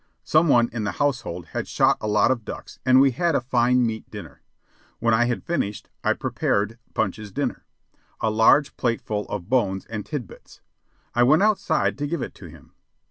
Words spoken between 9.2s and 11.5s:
of bones and tidbits. I went